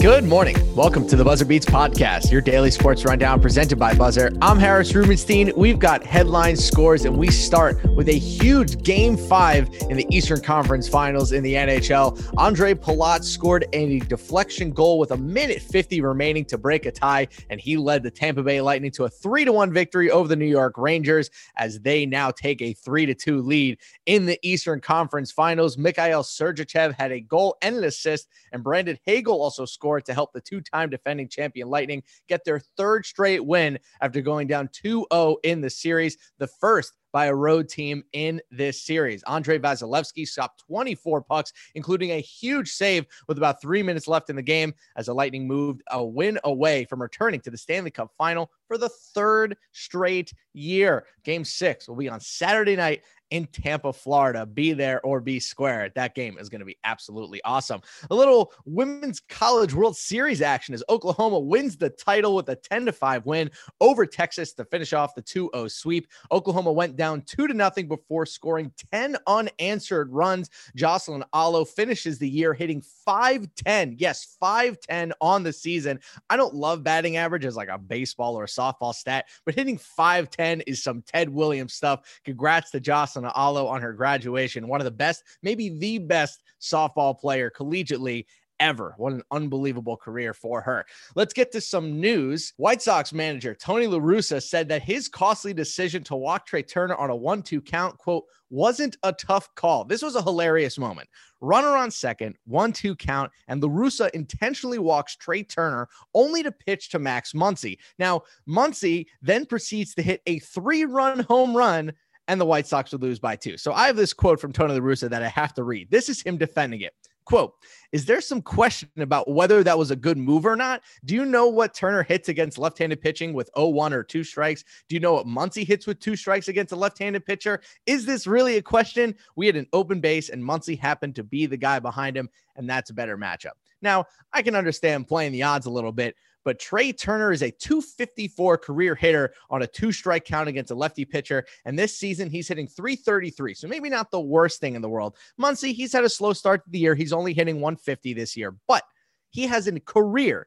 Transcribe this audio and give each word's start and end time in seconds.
Good 0.00 0.22
morning. 0.22 0.54
Welcome 0.76 1.08
to 1.08 1.16
the 1.16 1.24
Buzzer 1.24 1.44
Beats 1.44 1.66
podcast, 1.66 2.30
your 2.30 2.40
daily 2.40 2.70
sports 2.70 3.04
rundown 3.04 3.40
presented 3.40 3.80
by 3.80 3.94
Buzzer. 3.94 4.30
I'm 4.40 4.56
Harris 4.56 4.94
Rubenstein. 4.94 5.50
We've 5.56 5.80
got 5.80 6.04
headlines, 6.04 6.64
scores, 6.64 7.04
and 7.04 7.18
we 7.18 7.32
start 7.32 7.84
with 7.96 8.08
a 8.08 8.16
huge 8.16 8.80
game 8.84 9.16
five 9.16 9.68
in 9.90 9.96
the 9.96 10.06
Eastern 10.08 10.40
Conference 10.40 10.88
Finals 10.88 11.32
in 11.32 11.42
the 11.42 11.54
NHL. 11.54 12.16
Ondrej 12.34 12.76
Palat 12.76 13.24
scored 13.24 13.66
a 13.72 13.98
deflection 13.98 14.70
goal 14.70 15.00
with 15.00 15.10
a 15.10 15.16
minute 15.16 15.60
50 15.60 16.00
remaining 16.00 16.44
to 16.44 16.56
break 16.56 16.86
a 16.86 16.92
tie, 16.92 17.26
and 17.50 17.60
he 17.60 17.76
led 17.76 18.04
the 18.04 18.10
Tampa 18.10 18.44
Bay 18.44 18.60
Lightning 18.60 18.92
to 18.92 19.06
a 19.06 19.08
3 19.08 19.46
to 19.46 19.52
1 19.52 19.72
victory 19.72 20.12
over 20.12 20.28
the 20.28 20.36
New 20.36 20.46
York 20.46 20.78
Rangers 20.78 21.28
as 21.56 21.80
they 21.80 22.06
now 22.06 22.30
take 22.30 22.62
a 22.62 22.72
3 22.72 23.04
to 23.06 23.14
2 23.16 23.42
lead 23.42 23.78
in 24.06 24.26
the 24.26 24.38
Eastern 24.44 24.80
Conference 24.80 25.32
Finals. 25.32 25.76
Mikhail 25.76 26.22
Sergachev 26.22 26.94
had 26.94 27.10
a 27.10 27.18
goal 27.18 27.56
and 27.62 27.74
an 27.74 27.82
assist, 27.82 28.28
and 28.52 28.62
Brandon 28.62 28.96
Hagel 29.04 29.42
also 29.42 29.64
scored 29.64 29.87
score 29.88 30.00
to 30.02 30.12
help 30.12 30.32
the 30.32 30.40
two 30.40 30.60
time 30.60 30.90
defending 30.90 31.28
champion 31.28 31.68
Lightning 31.68 32.02
get 32.28 32.44
their 32.44 32.60
third 32.76 33.06
straight 33.06 33.44
win 33.44 33.78
after 34.02 34.20
going 34.20 34.46
down 34.46 34.68
2 34.72 35.06
0 35.12 35.36
in 35.44 35.60
the 35.62 35.70
series, 35.70 36.18
the 36.38 36.46
first 36.46 36.92
by 37.12 37.26
a 37.26 37.34
road 37.34 37.68
team 37.70 38.02
in 38.12 38.40
this 38.50 38.84
series. 38.84 39.22
Andrei 39.22 39.58
Vasilevskiy 39.58 40.28
stopped 40.28 40.62
24 40.66 41.22
pucks, 41.22 41.52
including 41.74 42.10
a 42.10 42.20
huge 42.20 42.70
save 42.70 43.06
with 43.26 43.38
about 43.38 43.62
three 43.62 43.82
minutes 43.82 44.06
left 44.06 44.28
in 44.28 44.36
the 44.36 44.42
game 44.42 44.74
as 44.96 45.06
the 45.06 45.14
Lightning 45.14 45.46
moved 45.46 45.82
a 45.90 46.04
win 46.04 46.38
away 46.44 46.84
from 46.84 47.00
returning 47.00 47.40
to 47.40 47.50
the 47.50 47.56
Stanley 47.56 47.90
Cup 47.90 48.12
final 48.18 48.50
for 48.66 48.76
the 48.76 48.90
third 49.14 49.56
straight 49.72 50.32
year. 50.52 51.06
Game 51.24 51.44
six 51.44 51.88
will 51.88 51.96
be 51.96 52.10
on 52.10 52.20
Saturday 52.20 52.76
night 52.76 53.02
in 53.30 53.46
Tampa, 53.46 53.92
Florida. 53.92 54.46
Be 54.46 54.72
there 54.72 55.04
or 55.04 55.20
be 55.20 55.40
square. 55.40 55.90
That 55.94 56.14
game 56.14 56.38
is 56.38 56.48
going 56.48 56.60
to 56.60 56.64
be 56.64 56.78
absolutely 56.84 57.40
awesome. 57.44 57.80
A 58.10 58.14
little 58.14 58.52
women's 58.64 59.20
college 59.20 59.74
World 59.74 59.96
Series 59.96 60.42
action 60.42 60.74
as 60.74 60.82
Oklahoma 60.88 61.38
wins 61.38 61.76
the 61.76 61.90
title 61.90 62.34
with 62.34 62.48
a 62.48 62.56
10 62.56 62.86
to 62.86 62.92
5 62.92 63.26
win 63.26 63.50
over 63.80 64.06
Texas 64.06 64.52
to 64.54 64.64
finish 64.64 64.92
off 64.92 65.14
the 65.14 65.22
2 65.22 65.50
0 65.54 65.68
sweep. 65.68 66.06
Oklahoma 66.30 66.72
went 66.72 66.96
down 66.96 67.22
2 67.22 67.46
to 67.46 67.54
nothing 67.54 67.88
before 67.88 68.26
scoring 68.26 68.72
10 68.92 69.16
unanswered 69.26 70.12
runs. 70.12 70.50
Jocelyn 70.74 71.24
Alo 71.34 71.64
finishes 71.64 72.18
the 72.18 72.28
year 72.28 72.54
hitting 72.54 72.82
510. 72.82 73.96
Yes, 73.98 74.36
510 74.40 75.12
on 75.20 75.42
the 75.42 75.52
season. 75.52 76.00
I 76.30 76.36
don't 76.36 76.54
love 76.54 76.82
batting 76.82 77.16
average 77.16 77.44
as 77.44 77.56
like 77.56 77.68
a 77.68 77.78
baseball 77.78 78.38
or 78.38 78.44
a 78.44 78.48
softball 78.48 78.94
stat, 78.94 79.26
but 79.44 79.54
hitting 79.54 79.78
510 79.78 80.62
is 80.62 80.82
some 80.82 81.02
Ted 81.02 81.28
Williams 81.28 81.74
stuff. 81.74 82.20
Congrats 82.24 82.70
to 82.70 82.80
Jocelyn. 82.80 83.17
Alo 83.24 83.66
on 83.66 83.82
her 83.82 83.92
graduation. 83.92 84.68
One 84.68 84.80
of 84.80 84.84
the 84.84 84.90
best, 84.90 85.24
maybe 85.42 85.78
the 85.78 85.98
best 85.98 86.42
softball 86.60 87.18
player 87.18 87.50
collegiately 87.50 88.24
ever. 88.60 88.94
What 88.96 89.12
an 89.12 89.22
unbelievable 89.30 89.96
career 89.96 90.34
for 90.34 90.60
her. 90.60 90.84
Let's 91.14 91.32
get 91.32 91.52
to 91.52 91.60
some 91.60 92.00
news. 92.00 92.52
White 92.56 92.82
Sox 92.82 93.12
manager 93.12 93.54
Tony 93.54 93.86
La 93.86 93.98
Russa 93.98 94.42
said 94.42 94.68
that 94.68 94.82
his 94.82 95.08
costly 95.08 95.54
decision 95.54 96.02
to 96.04 96.16
walk 96.16 96.46
Trea 96.46 96.62
Turner 96.62 96.96
on 96.96 97.10
a 97.10 97.16
1 97.16 97.42
2 97.42 97.60
count, 97.60 97.98
quote, 97.98 98.24
wasn't 98.50 98.96
a 99.02 99.12
tough 99.12 99.54
call. 99.54 99.84
This 99.84 100.02
was 100.02 100.16
a 100.16 100.22
hilarious 100.22 100.78
moment. 100.78 101.08
Runner 101.40 101.76
on 101.76 101.90
second, 101.90 102.36
1 102.46 102.72
2 102.72 102.96
count, 102.96 103.30
and 103.46 103.62
La 103.62 103.68
Russa 103.68 104.10
intentionally 104.10 104.78
walks 104.78 105.16
Trea 105.16 105.44
Turner 105.44 105.88
only 106.14 106.42
to 106.42 106.52
pitch 106.52 106.88
to 106.90 106.98
Max 106.98 107.32
Muncy. 107.32 107.78
Now, 107.98 108.22
Muncy 108.48 109.06
then 109.22 109.46
proceeds 109.46 109.94
to 109.94 110.02
hit 110.02 110.22
a 110.26 110.38
three 110.40 110.84
run 110.84 111.20
home 111.20 111.56
run 111.56 111.92
and 112.28 112.40
the 112.40 112.44
White 112.44 112.66
Sox 112.66 112.92
would 112.92 113.02
lose 113.02 113.18
by 113.18 113.34
two. 113.34 113.56
So 113.56 113.72
I 113.72 113.86
have 113.86 113.96
this 113.96 114.12
quote 114.12 114.40
from 114.40 114.52
Tony 114.52 114.74
La 114.74 114.80
Russa 114.80 115.10
that 115.10 115.22
I 115.22 115.28
have 115.28 115.54
to 115.54 115.64
read. 115.64 115.90
This 115.90 116.08
is 116.08 116.22
him 116.22 116.36
defending 116.36 116.82
it. 116.82 116.94
Quote, 117.24 117.52
is 117.92 118.06
there 118.06 118.22
some 118.22 118.40
question 118.40 118.88
about 118.96 119.30
whether 119.30 119.62
that 119.62 119.76
was 119.76 119.90
a 119.90 119.96
good 119.96 120.16
move 120.16 120.46
or 120.46 120.56
not? 120.56 120.80
Do 121.04 121.14
you 121.14 121.26
know 121.26 121.46
what 121.48 121.74
Turner 121.74 122.02
hits 122.02 122.30
against 122.30 122.56
left 122.56 122.78
handed 122.78 123.02
pitching 123.02 123.34
with 123.34 123.50
0 123.54 123.68
1 123.68 123.92
or 123.92 124.02
two 124.02 124.24
strikes? 124.24 124.64
Do 124.88 124.96
you 124.96 125.00
know 125.00 125.12
what 125.12 125.26
Muncy 125.26 125.66
hits 125.66 125.86
with 125.86 126.00
two 126.00 126.16
strikes 126.16 126.48
against 126.48 126.72
a 126.72 126.76
left 126.76 126.98
handed 126.98 127.26
pitcher? 127.26 127.60
Is 127.84 128.06
this 128.06 128.26
really 128.26 128.56
a 128.56 128.62
question? 128.62 129.14
We 129.36 129.46
had 129.46 129.56
an 129.56 129.66
open 129.74 130.00
base 130.00 130.30
and 130.30 130.42
Muncy 130.42 130.78
happened 130.78 131.16
to 131.16 131.22
be 131.22 131.44
the 131.44 131.58
guy 131.58 131.80
behind 131.80 132.16
him, 132.16 132.30
and 132.56 132.68
that's 132.68 132.88
a 132.88 132.94
better 132.94 133.18
matchup. 133.18 133.52
Now, 133.82 134.06
I 134.32 134.40
can 134.40 134.54
understand 134.54 135.06
playing 135.06 135.32
the 135.32 135.42
odds 135.42 135.66
a 135.66 135.70
little 135.70 135.92
bit, 135.92 136.16
but 136.48 136.58
Trea 136.58 136.94
Turner 136.94 137.30
is 137.30 137.42
a 137.42 137.50
254 137.50 138.56
career 138.56 138.94
hitter 138.94 139.34
on 139.50 139.60
a 139.60 139.66
two 139.66 139.92
strike 139.92 140.24
count 140.24 140.48
against 140.48 140.70
a 140.70 140.74
lefty 140.74 141.04
pitcher. 141.04 141.44
And 141.66 141.78
this 141.78 141.94
season, 141.94 142.30
he's 142.30 142.48
hitting 142.48 142.66
333. 142.66 143.52
So 143.52 143.68
maybe 143.68 143.90
not 143.90 144.10
the 144.10 144.22
worst 144.22 144.58
thing 144.58 144.74
in 144.74 144.80
the 144.80 144.88
world. 144.88 145.18
Muncy, 145.38 145.74
he's 145.74 145.92
had 145.92 146.04
a 146.04 146.08
slow 146.08 146.32
start 146.32 146.64
to 146.64 146.70
the 146.70 146.78
year. 146.78 146.94
He's 146.94 147.12
only 147.12 147.34
hitting 147.34 147.56
150 147.56 148.14
this 148.14 148.34
year, 148.34 148.56
but 148.66 148.82
he 149.28 149.46
has 149.46 149.66
a 149.66 149.78
career 149.78 150.46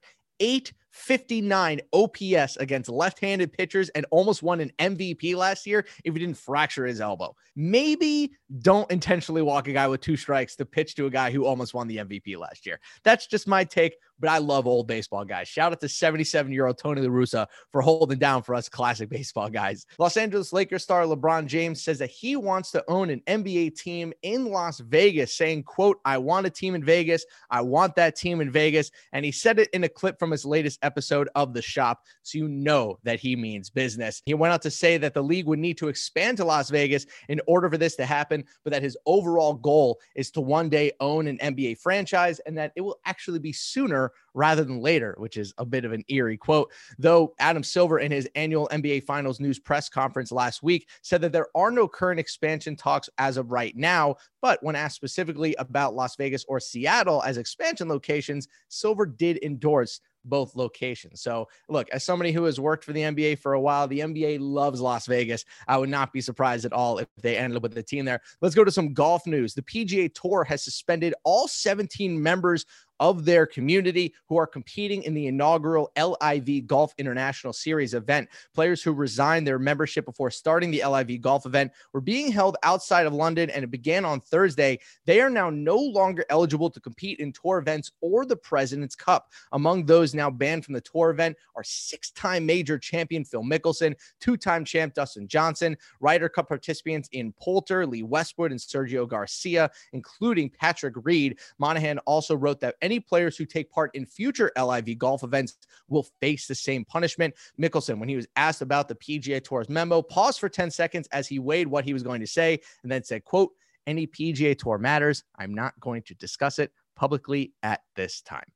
859 0.94 1.82
OPS 1.94 2.58
against 2.58 2.90
left 2.90 3.20
handed 3.20 3.54
pitchers 3.54 3.90
and 3.90 4.06
almost 4.12 4.44
won 4.44 4.60
an 4.60 4.72
MVP 4.80 5.36
last 5.36 5.66
year 5.66 5.86
if 6.04 6.14
he 6.14 6.20
didn't 6.20 6.38
fracture 6.38 6.86
his 6.86 7.02
elbow. 7.02 7.36
Maybe 7.56 8.32
don't 8.60 8.90
intentionally 8.92 9.42
walk 9.42 9.68
a 9.68 9.74
guy 9.74 9.88
with 9.88 10.02
two 10.02 10.18
strikes 10.18 10.56
to 10.58 10.66
pitch 10.66 10.96
to 10.96 11.06
a 11.06 11.10
guy 11.10 11.32
who 11.32 11.46
almost 11.46 11.74
won 11.74 11.88
the 11.88 11.98
MVP 11.98 12.38
last 12.38 12.66
year. 12.66 12.80
That's 13.04 13.28
just 13.28 13.48
my 13.48 13.64
take 13.64 13.96
but 14.22 14.30
I 14.30 14.38
love 14.38 14.68
old 14.68 14.88
baseball 14.88 15.26
guys. 15.26 15.48
Shout 15.48 15.74
out 15.74 15.82
to 15.82 15.90
77 15.90 16.52
year 16.54 16.68
old 16.68 16.78
Tony 16.78 17.02
La 17.02 17.10
Russa 17.10 17.48
for 17.72 17.82
holding 17.82 18.20
down 18.20 18.44
for 18.44 18.56
us 18.56 18.70
classic 18.70 19.10
baseball 19.10 19.50
guys. 19.50 19.86
Los 19.98 20.16
Angeles 20.16 20.54
Lakers 20.54 20.84
star 20.84 21.04
LeBron 21.04 21.48
James 21.48 21.84
says 21.84 21.98
that 22.00 22.12
he 22.12 22.36
wants 22.36 22.72
to 22.72 22.84
own 22.88 23.10
an 23.10 23.22
NBA 23.28 23.76
team 23.76 24.14
in 24.22 24.46
Las 24.46 24.80
Vegas, 24.80 25.36
saying, 25.36 25.64
quote, 25.64 26.00
I 26.06 26.20
want 26.20 26.46
a 26.46 26.50
team 26.52 26.76
in 26.76 26.84
Vegas. 26.84 27.26
I 27.50 27.62
want 27.62 27.96
that 27.96 28.16
team 28.16 28.40
in 28.40 28.52
Vegas. 28.52 28.92
And 29.12 29.26
he 29.26 29.32
said 29.32 29.60
it 29.60 29.70
in 29.74 29.84
a 29.84 29.90
clip 29.90 30.20
from 30.20 30.32
his 30.32 30.46
latest 30.46 30.81
episode 30.82 31.30
of 31.36 31.54
The 31.54 31.62
Shop. 31.62 32.04
So 32.24 32.38
you 32.38 32.48
know 32.48 33.00
that 33.04 33.20
he 33.20 33.36
means 33.36 33.70
business. 33.70 34.22
He 34.26 34.34
went 34.34 34.54
out 34.54 34.62
to 34.64 34.72
say 34.72 34.98
that 34.98 35.14
the 35.14 35.24
league 35.24 35.46
would 35.46 35.60
need 35.60 35.78
to 35.78 35.88
expand 35.88 36.38
to 36.38 36.46
Las 36.46 36.70
Vegas 36.70 37.06
in 37.30 37.42
order 37.48 37.70
for 37.70 37.78
this 37.78 37.96
to 37.98 38.06
happen, 38.06 38.44
but 38.64 38.74
that 38.74 38.84
his 38.84 38.98
overall 39.06 39.54
goal 39.54 40.00
is 40.16 40.32
to 40.32 40.42
one 40.42 40.70
day 40.70 40.92
own 41.00 41.28
an 41.28 41.38
NBA 41.38 41.80
franchise 41.80 42.40
and 42.40 42.58
that 42.58 42.72
it 42.76 42.82
will 42.82 43.00
actually 43.06 43.40
be 43.40 43.54
sooner 43.54 44.12
rather 44.34 44.64
than 44.64 44.80
later, 44.80 45.16
which 45.18 45.38
is 45.38 45.54
a 45.58 45.66
bit 45.66 45.86
of 45.86 45.92
an 45.92 46.04
eerie 46.08 46.38
quote. 46.38 46.72
Though 46.98 47.34
Adam 47.40 47.64
Silver, 47.64 48.00
in 48.00 48.12
his 48.12 48.30
annual 48.36 48.68
NBA 48.72 49.04
Finals 49.04 49.40
news 49.40 49.60
press 49.60 49.90
conference 49.90 50.32
last 50.32 50.64
week, 50.64 50.90
said 51.02 51.22
that 51.22 51.32
there 51.32 51.48
are 51.56 51.72
no 51.72 51.88
current 51.88 52.20
expansion 52.20 52.76
talks 52.76 53.10
as 53.18 53.38
of 53.38 53.52
right 53.52 53.76
now. 53.76 54.16
But 54.42 54.62
when 54.64 54.76
asked 54.76 54.96
specifically 54.96 55.56
about 55.60 55.96
Las 55.96 56.16
Vegas 56.16 56.46
or 56.48 56.60
Seattle 56.60 57.22
as 57.24 57.38
expansion 57.38 57.88
locations, 57.88 58.48
Silver 58.70 59.06
did 59.06 59.40
endorse 59.44 60.02
both 60.26 60.56
locations. 60.56 61.22
So, 61.22 61.48
look, 61.70 61.90
as 61.90 62.04
somebody 62.04 62.32
who 62.32 62.44
has 62.44 62.60
worked 62.60 62.84
for 62.84 62.94
the 62.94 63.02
NBA 63.02 63.40
for 63.40 63.54
a 63.54 63.62
while, 63.62 63.88
the 63.88 64.00
NBA 64.00 64.38
loves 64.40 64.82
Las 64.82 65.08
Vegas. 65.08 65.46
I 65.68 65.78
would 65.78 65.90
not 65.90 66.14
be 66.14 66.22
surprised 66.22 66.66
at 66.66 66.74
all 66.74 67.00
if 67.00 67.08
they 67.22 67.38
ended 67.38 67.58
up 67.58 67.64
with 67.64 67.74
the 67.74 67.84
team 67.84 68.06
there. 68.06 68.22
Let's 68.42 68.56
go 68.56 68.64
to 68.64 68.72
some 68.72 68.94
golf 68.94 69.26
news. 69.26 69.54
The 69.54 69.62
PGA 69.64 70.14
Tour 70.14 70.44
has 70.44 70.64
suspended 70.64 71.14
all 71.24 71.48
17 71.48 72.22
members 72.22 72.66
of 73.02 73.26
their 73.26 73.48
community 73.48 74.14
who 74.28 74.38
are 74.38 74.48
competing 74.48 75.04
in 75.04 75.16
the 75.16 75.26
inaugural 75.28 75.92
LIV 75.98 76.68
Golf 76.68 76.94
International 77.00 77.52
Series 77.52 77.96
event. 77.96 78.30
Players 78.54 78.84
who 78.84 78.94
resigned 78.94 79.46
their 79.46 79.60
membership 79.60 80.06
before 80.06 80.30
starting 80.30 80.70
the 80.70 80.84
LIV 80.86 81.20
Golf 81.20 81.48
event 81.48 81.72
were 81.92 82.00
being 82.00 82.32
held 82.32 82.58
outside 82.64 83.08
of 83.08 83.14
London 83.14 83.50
and 83.50 83.64
it 83.64 83.72
began 83.72 84.06
on 84.06 84.22
Thursday. 84.22 84.80
They 85.06 85.20
are 85.20 85.32
now 85.32 85.50
no 85.50 85.76
longer 85.76 86.24
eligible 86.30 86.70
to 86.70 86.80
compete 86.80 87.20
in 87.20 87.34
tour 87.34 87.58
events 87.58 87.92
or 88.02 88.24
the 88.24 88.36
President's 88.36 88.96
Cup. 88.96 89.32
Among 89.52 89.86
those 89.86 90.14
now 90.14 90.30
banned 90.30 90.64
from 90.64 90.76
the 90.76 90.82
tour 90.82 91.10
event 91.10 91.36
are 91.56 91.64
six 91.64 92.12
time 92.12 92.46
major 92.46 92.78
champion 92.78 93.26
Phil 93.26 93.44
Mickelson, 93.44 93.96
two 94.20 94.38
time 94.38 94.64
champ 94.64 94.94
Dustin 94.94 95.28
Johnson, 95.28 95.76
Ryder 96.00 96.30
Cup 96.30 96.48
participants 96.48 97.10
Ian 97.14 97.34
Poulter, 97.42 97.88
Lee 97.88 98.04
Westwood, 98.04 98.52
and 98.52 98.60
Sergio 98.60 99.08
Garcia, 99.08 99.72
including 99.94 100.52
Patrick 100.52 100.94
Reed. 100.98 101.40
Monahan 101.58 101.98
also 102.00 102.36
wrote 102.36 102.60
that 102.60 102.76
any 102.82 102.91
any 102.92 103.00
players 103.00 103.38
who 103.38 103.46
take 103.46 103.72
part 103.72 103.90
in 103.94 104.06
future 104.06 104.52
LIV 104.62 104.98
golf 104.98 105.24
events 105.24 105.58
will 105.88 106.06
face 106.20 106.46
the 106.46 106.56
same 106.56 106.84
punishment. 106.84 107.34
Mickelson, 107.60 108.00
when 108.00 108.10
he 108.10 108.18
was 108.18 108.28
asked 108.36 108.62
about 108.62 108.90
the 108.90 108.96
PGA 108.96 109.42
Tour's 109.42 109.70
memo, 109.70 110.02
paused 110.02 110.42
for 110.42 110.50
10 110.50 110.70
seconds 110.70 111.08
as 111.14 111.26
he 111.26 111.40
weighed 111.40 111.68
what 111.68 111.86
he 111.86 111.94
was 111.94 112.04
going 112.04 112.20
to 112.20 112.28
say 112.28 112.60
and 112.84 112.92
then 112.92 113.02
said, 113.04 113.24
quote, 113.24 113.52
any 113.88 114.06
PGA 114.06 114.58
Tour 114.58 114.78
matters. 114.78 115.24
I'm 115.40 115.54
not 115.54 115.80
going 115.80 116.04
to 116.04 116.14
discuss 116.16 116.60
it 116.60 116.72
publicly 116.98 117.54
at 117.64 117.82
this 117.96 118.22
time. 118.22 118.52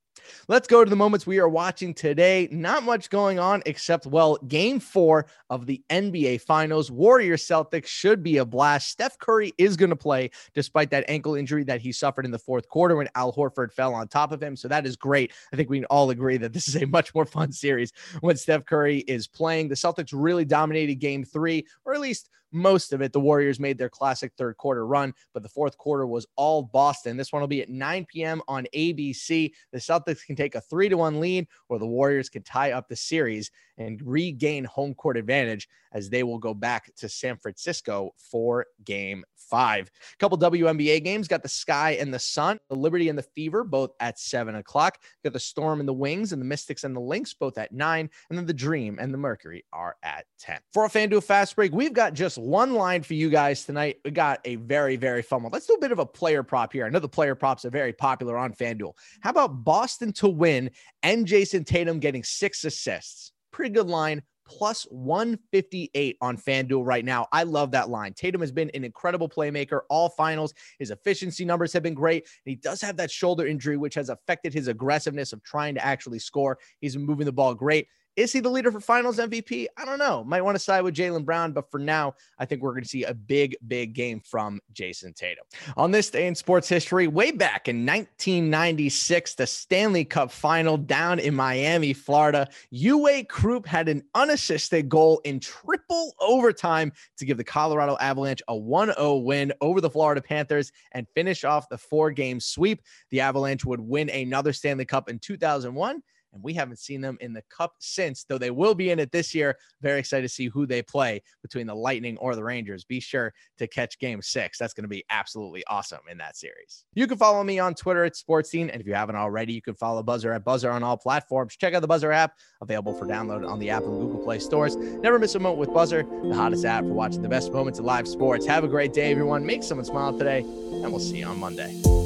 Let's 0.48 0.66
go 0.68 0.84
to 0.84 0.90
the 0.90 0.96
moments 0.96 1.26
we 1.26 1.38
are 1.38 1.48
watching 1.48 1.94
today. 1.94 2.48
Not 2.50 2.82
much 2.82 3.10
going 3.10 3.38
on 3.38 3.62
except, 3.66 4.06
well, 4.06 4.36
game 4.48 4.80
four 4.80 5.26
of 5.50 5.66
the 5.66 5.82
NBA 5.90 6.40
Finals. 6.42 6.90
Warriors 6.90 7.46
Celtics 7.46 7.86
should 7.86 8.22
be 8.22 8.38
a 8.38 8.44
blast. 8.44 8.88
Steph 8.88 9.18
Curry 9.18 9.52
is 9.58 9.76
going 9.76 9.90
to 9.90 9.96
play 9.96 10.30
despite 10.54 10.90
that 10.90 11.04
ankle 11.08 11.34
injury 11.34 11.64
that 11.64 11.80
he 11.80 11.92
suffered 11.92 12.24
in 12.24 12.30
the 12.30 12.38
fourth 12.38 12.68
quarter 12.68 12.96
when 12.96 13.08
Al 13.14 13.32
Horford 13.32 13.72
fell 13.72 13.94
on 13.94 14.08
top 14.08 14.32
of 14.32 14.42
him. 14.42 14.56
So 14.56 14.68
that 14.68 14.86
is 14.86 14.96
great. 14.96 15.32
I 15.52 15.56
think 15.56 15.70
we 15.70 15.78
can 15.78 15.86
all 15.86 16.10
agree 16.10 16.36
that 16.38 16.52
this 16.52 16.68
is 16.68 16.76
a 16.76 16.86
much 16.86 17.14
more 17.14 17.26
fun 17.26 17.52
series 17.52 17.92
when 18.20 18.36
Steph 18.36 18.64
Curry 18.64 18.98
is 19.00 19.26
playing. 19.26 19.68
The 19.68 19.74
Celtics 19.74 20.10
really 20.12 20.44
dominated 20.44 20.96
game 20.96 21.24
three, 21.24 21.66
or 21.84 21.94
at 21.94 22.00
least 22.00 22.30
most 22.52 22.92
of 22.92 23.02
it. 23.02 23.12
The 23.12 23.20
Warriors 23.20 23.60
made 23.60 23.78
their 23.78 23.88
classic 23.88 24.32
third 24.36 24.56
quarter 24.56 24.86
run, 24.86 25.14
but 25.32 25.42
the 25.42 25.48
fourth 25.48 25.76
quarter 25.78 26.06
was 26.06 26.26
all 26.36 26.62
Boston. 26.62 27.16
This 27.16 27.32
one 27.32 27.40
will 27.40 27.48
be 27.48 27.62
at 27.62 27.68
9 27.68 28.06
p.m. 28.06 28.42
on 28.48 28.66
ABC. 28.74 29.52
The 29.72 29.78
Celtics 29.78 30.15
Celtics 30.16 30.26
can 30.26 30.36
take 30.36 30.54
a 30.54 30.60
three 30.60 30.88
to 30.88 30.96
one 30.96 31.20
lead, 31.20 31.46
or 31.68 31.78
the 31.78 31.86
Warriors 31.86 32.28
can 32.28 32.42
tie 32.42 32.72
up 32.72 32.88
the 32.88 32.96
series 32.96 33.50
and 33.78 34.00
regain 34.02 34.64
home 34.64 34.94
court 34.94 35.16
advantage 35.16 35.68
as 35.92 36.10
they 36.10 36.22
will 36.22 36.38
go 36.38 36.54
back 36.54 36.94
to 36.96 37.08
San 37.08 37.36
Francisco 37.36 38.10
for 38.18 38.66
game 38.84 39.24
five. 39.36 39.90
A 40.12 40.16
couple 40.18 40.38
WNBA 40.38 41.02
games 41.04 41.28
got 41.28 41.42
the 41.42 41.48
Sky 41.48 41.92
and 41.92 42.12
the 42.12 42.18
Sun, 42.18 42.58
the 42.68 42.74
Liberty 42.74 43.08
and 43.08 43.18
the 43.18 43.22
Fever, 43.22 43.64
both 43.64 43.92
at 44.00 44.18
seven 44.18 44.56
o'clock. 44.56 44.98
Got 45.24 45.32
the 45.32 45.40
Storm 45.40 45.80
and 45.80 45.88
the 45.88 45.94
Wings 45.94 46.32
and 46.32 46.40
the 46.40 46.46
Mystics 46.46 46.84
and 46.84 46.94
the 46.94 47.00
Lynx, 47.00 47.34
both 47.34 47.58
at 47.58 47.72
nine. 47.72 48.10
And 48.28 48.38
then 48.38 48.46
the 48.46 48.54
Dream 48.54 48.98
and 49.00 49.12
the 49.12 49.18
Mercury 49.18 49.64
are 49.72 49.96
at 50.02 50.26
10. 50.38 50.60
For 50.72 50.84
a 50.84 50.88
FanDuel 50.88 51.22
fast 51.22 51.56
break, 51.56 51.72
we've 51.72 51.92
got 51.92 52.14
just 52.14 52.38
one 52.38 52.74
line 52.74 53.02
for 53.02 53.14
you 53.14 53.30
guys 53.30 53.64
tonight. 53.64 53.98
We 54.04 54.10
got 54.10 54.40
a 54.44 54.56
very, 54.56 54.96
very 54.96 55.22
fun 55.22 55.42
one. 55.42 55.52
Let's 55.52 55.66
do 55.66 55.74
a 55.74 55.80
bit 55.80 55.92
of 55.92 55.98
a 55.98 56.06
player 56.06 56.42
prop 56.42 56.72
here. 56.72 56.86
I 56.86 56.90
know 56.90 56.98
the 56.98 57.08
player 57.08 57.34
props 57.34 57.64
are 57.64 57.70
very 57.70 57.92
popular 57.92 58.36
on 58.36 58.52
FanDuel. 58.52 58.92
How 59.20 59.30
about 59.30 59.64
Boston 59.64 60.05
to 60.14 60.28
win 60.28 60.70
and 61.02 61.26
Jayson 61.26 61.64
Tatum 61.64 61.98
getting 61.98 62.24
six 62.24 62.64
assists? 62.64 63.32
Pretty 63.52 63.74
good 63.74 63.88
line 63.88 64.22
plus 64.46 64.84
158 64.84 66.16
on 66.20 66.36
FanDuel 66.36 66.86
right 66.86 67.04
now. 67.04 67.26
I 67.32 67.42
love 67.42 67.72
that 67.72 67.90
line. 67.90 68.14
Tatum 68.14 68.40
has 68.40 68.52
been 68.52 68.70
an 68.74 68.84
incredible 68.84 69.28
playmaker 69.28 69.80
all 69.90 70.08
finals. 70.10 70.54
His 70.78 70.90
efficiency 70.90 71.44
numbers 71.44 71.72
have 71.72 71.82
been 71.82 71.94
great. 71.94 72.24
And 72.24 72.50
he 72.50 72.56
does 72.56 72.80
have 72.80 72.96
that 72.96 73.10
shoulder 73.10 73.46
injury, 73.46 73.76
which 73.76 73.94
has 73.94 74.08
affected 74.08 74.54
his 74.54 74.68
aggressiveness 74.68 75.32
of 75.32 75.42
trying 75.42 75.74
to 75.74 75.84
actually 75.84 76.20
score. 76.20 76.58
He's 76.80 76.96
moving 76.96 77.26
the 77.26 77.32
ball 77.32 77.54
great. 77.54 77.88
Is 78.16 78.32
he 78.32 78.40
the 78.40 78.48
leader 78.48 78.72
for 78.72 78.80
finals 78.80 79.18
MVP? 79.18 79.66
I 79.76 79.84
don't 79.84 79.98
know. 79.98 80.24
Might 80.24 80.40
want 80.40 80.54
to 80.54 80.58
side 80.58 80.80
with 80.80 80.94
Jaylen 80.94 81.26
Brown, 81.26 81.52
but 81.52 81.70
for 81.70 81.78
now, 81.78 82.14
I 82.38 82.46
think 82.46 82.62
we're 82.62 82.72
going 82.72 82.82
to 82.82 82.88
see 82.88 83.04
a 83.04 83.12
big, 83.12 83.54
big 83.68 83.92
game 83.92 84.22
from 84.24 84.58
Jayson 84.72 85.12
Tatum. 85.12 85.44
On 85.76 85.90
this 85.90 86.08
day 86.08 86.26
in 86.26 86.34
sports 86.34 86.66
history, 86.66 87.08
way 87.08 87.30
back 87.30 87.68
in 87.68 87.84
1996, 87.84 89.34
the 89.34 89.46
Stanley 89.46 90.06
Cup 90.06 90.30
final 90.30 90.78
down 90.78 91.18
in 91.18 91.34
Miami, 91.34 91.92
Florida, 91.92 92.48
Uwe 92.72 93.28
Krupp 93.28 93.66
had 93.66 93.86
an 93.86 94.02
unassisted 94.14 94.88
goal 94.88 95.20
in 95.24 95.38
triple 95.38 96.14
overtime 96.18 96.92
to 97.18 97.26
give 97.26 97.36
the 97.36 97.44
Colorado 97.44 97.98
Avalanche 98.00 98.42
a 98.48 98.56
1 98.56 98.94
0 98.94 99.16
win 99.16 99.52
over 99.60 99.82
the 99.82 99.90
Florida 99.90 100.22
Panthers 100.22 100.72
and 100.92 101.06
finish 101.14 101.44
off 101.44 101.68
the 101.68 101.76
four 101.76 102.10
game 102.10 102.40
sweep. 102.40 102.80
The 103.10 103.20
Avalanche 103.20 103.66
would 103.66 103.80
win 103.80 104.08
another 104.08 104.54
Stanley 104.54 104.86
Cup 104.86 105.10
in 105.10 105.18
2001 105.18 106.02
and 106.36 106.44
we 106.44 106.54
haven't 106.54 106.78
seen 106.78 107.00
them 107.00 107.16
in 107.20 107.32
the 107.32 107.42
cup 107.50 107.72
since, 107.80 108.24
though 108.24 108.38
they 108.38 108.50
will 108.50 108.74
be 108.74 108.90
in 108.90 109.00
it 109.00 109.10
this 109.10 109.34
year. 109.34 109.56
Very 109.80 109.98
excited 109.98 110.22
to 110.22 110.32
see 110.32 110.46
who 110.46 110.66
they 110.66 110.82
play 110.82 111.22
between 111.42 111.66
the 111.66 111.74
Lightning 111.74 112.16
or 112.18 112.36
the 112.36 112.44
Rangers. 112.44 112.84
Be 112.84 113.00
sure 113.00 113.32
to 113.58 113.66
catch 113.66 113.98
game 113.98 114.22
six. 114.22 114.58
That's 114.58 114.74
going 114.74 114.84
to 114.84 114.88
be 114.88 115.04
absolutely 115.10 115.64
awesome 115.66 116.00
in 116.10 116.18
that 116.18 116.36
series. 116.36 116.84
You 116.94 117.06
can 117.06 117.18
follow 117.18 117.42
me 117.42 117.58
on 117.58 117.74
Twitter 117.74 118.04
at 118.04 118.14
Sports 118.14 118.50
Scene. 118.50 118.70
And 118.70 118.80
if 118.80 118.86
you 118.86 118.94
haven't 118.94 119.16
already, 119.16 119.54
you 119.54 119.62
can 119.62 119.74
follow 119.74 120.02
Buzzer 120.02 120.32
at 120.32 120.44
Buzzer 120.44 120.70
on 120.70 120.82
all 120.82 120.96
platforms. 120.96 121.56
Check 121.56 121.74
out 121.74 121.80
the 121.80 121.88
Buzzer 121.88 122.12
app, 122.12 122.34
available 122.60 122.94
for 122.94 123.06
download 123.06 123.48
on 123.48 123.58
the 123.58 123.70
Apple 123.70 123.98
and 123.98 124.00
Google 124.00 124.22
Play 124.22 124.38
stores. 124.38 124.76
Never 124.76 125.18
miss 125.18 125.34
a 125.34 125.38
moment 125.38 125.58
with 125.58 125.72
Buzzer, 125.72 126.02
the 126.02 126.34
hottest 126.34 126.64
app 126.64 126.84
for 126.84 126.92
watching 126.92 127.22
the 127.22 127.28
best 127.28 127.52
moments 127.52 127.78
of 127.78 127.86
live 127.86 128.06
sports. 128.06 128.46
Have 128.46 128.62
a 128.62 128.68
great 128.68 128.92
day, 128.92 129.10
everyone. 129.10 129.46
Make 129.46 129.62
someone 129.62 129.86
smile 129.86 130.16
today, 130.16 130.40
and 130.40 130.90
we'll 130.90 131.00
see 131.00 131.18
you 131.18 131.26
on 131.26 131.40
Monday. 131.40 132.05